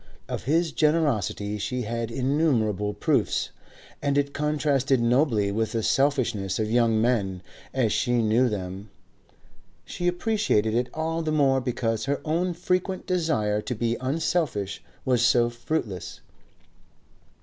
Of 0.27 0.45
his 0.45 0.71
generosity 0.71 1.59
she 1.59 1.83
had 1.83 2.09
innumerable 2.09 2.91
proofs, 2.95 3.51
and 4.01 4.17
it 4.17 4.33
contrasted 4.33 4.99
nobly 4.99 5.51
with 5.51 5.73
the 5.73 5.83
selfishness 5.83 6.57
of 6.57 6.71
young 6.71 6.99
men 6.99 7.43
as 7.71 7.93
she 7.93 8.23
knew 8.23 8.49
them; 8.49 8.89
she 9.85 10.07
appreciated 10.07 10.73
it 10.73 10.89
all 10.91 11.21
the 11.21 11.31
more 11.31 11.61
because 11.61 12.05
her 12.05 12.19
own 12.25 12.55
frequent 12.55 13.05
desire 13.05 13.61
to 13.61 13.75
be 13.75 13.95
unselfish 14.01 14.81
was 15.05 15.21
so 15.23 15.51
fruitless. 15.51 16.21